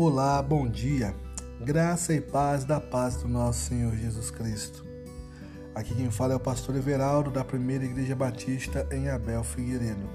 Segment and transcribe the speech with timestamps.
[0.00, 1.12] Olá, bom dia.
[1.60, 4.86] Graça e paz da paz do nosso Senhor Jesus Cristo.
[5.74, 10.08] Aqui quem fala é o pastor Everaldo da Primeira Igreja Batista em Abel Figueiredo.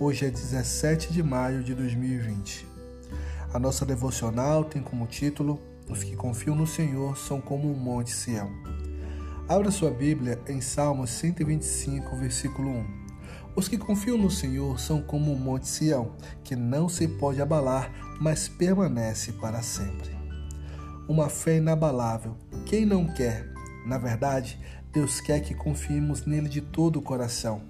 [0.00, 2.66] Hoje é 17 de maio de 2020.
[3.52, 8.10] A nossa devocional tem como título Os que confiam no Senhor são como um monte
[8.10, 8.50] Sião.
[9.46, 13.07] Abra sua Bíblia em Salmos 125, versículo 1.
[13.58, 16.12] Os que confiam no Senhor são como o monte Sião,
[16.44, 17.90] que não se pode abalar,
[18.20, 20.16] mas permanece para sempre.
[21.08, 22.36] Uma fé inabalável.
[22.64, 23.52] Quem não quer?
[23.84, 24.60] Na verdade,
[24.92, 27.62] Deus quer que confiemos nele de todo o coração.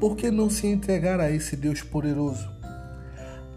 [0.00, 2.50] Por que não se entregar a esse Deus poderoso?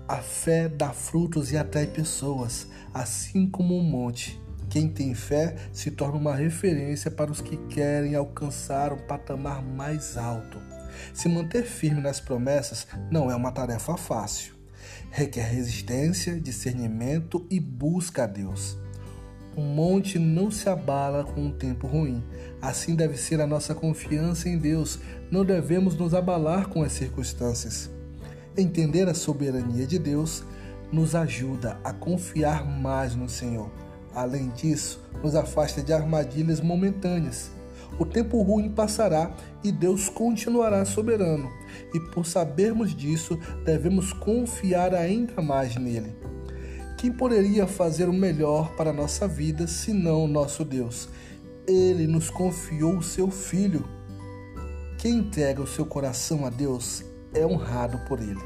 [0.05, 4.37] A fé dá frutos e atrai pessoas, assim como um monte.
[4.70, 10.17] Quem tem fé se torna uma referência para os que querem alcançar um patamar mais
[10.17, 10.59] alto.
[11.13, 14.53] Se manter firme nas promessas não é uma tarefa fácil.
[15.12, 18.77] Requer resistência, discernimento e busca a Deus.
[19.57, 22.23] Um monte não se abala com um tempo ruim.
[22.62, 24.99] Assim deve ser a nossa confiança em Deus.
[25.32, 27.90] Não devemos nos abalar com as circunstâncias.
[28.55, 30.43] Entender a soberania de Deus
[30.91, 33.70] nos ajuda a confiar mais no Senhor.
[34.13, 37.51] Além disso, nos afasta de armadilhas momentâneas
[37.98, 39.32] o tempo ruim passará
[39.63, 41.49] e Deus continuará soberano.
[41.93, 46.15] E por sabermos disso, devemos confiar ainda mais nele.
[46.98, 51.07] Quem poderia fazer o melhor para a nossa vida senão o nosso Deus?
[51.65, 53.85] Ele nos confiou o seu Filho.
[54.98, 58.43] Quem entrega o seu coração a Deus é honrado por ele.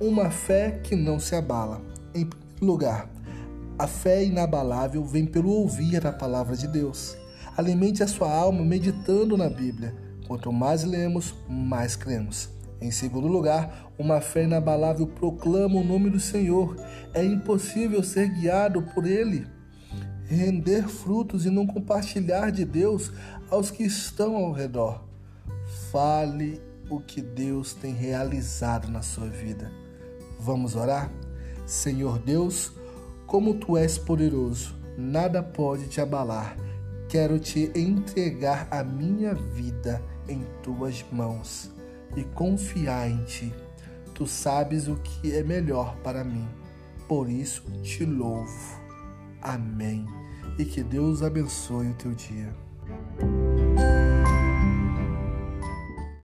[0.00, 1.80] Uma fé que não se abala.
[2.14, 3.08] Em primeiro lugar,
[3.78, 7.16] a fé inabalável vem pelo ouvir a palavra de Deus.
[7.58, 9.92] Alimente a sua alma meditando na Bíblia.
[10.28, 12.48] Quanto mais lemos, mais cremos.
[12.80, 16.76] Em segundo lugar, uma fé inabalável proclama o nome do Senhor.
[17.12, 19.44] É impossível ser guiado por Ele.
[20.26, 23.10] Render frutos e não compartilhar de Deus
[23.50, 25.02] aos que estão ao redor.
[25.90, 29.68] Fale o que Deus tem realizado na sua vida.
[30.38, 31.10] Vamos orar?
[31.66, 32.70] Senhor Deus,
[33.26, 36.67] como tu és poderoso, nada pode te abalar
[37.08, 41.70] Quero te entregar a minha vida em tuas mãos
[42.14, 43.54] e confiar em ti.
[44.14, 46.46] Tu sabes o que é melhor para mim.
[47.08, 48.78] Por isso te louvo.
[49.40, 50.04] Amém.
[50.58, 52.67] E que Deus abençoe o teu dia.